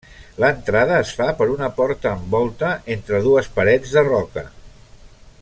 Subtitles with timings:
[0.43, 4.47] L'entrada es fa per una porta amb volta entre dues parets de roca.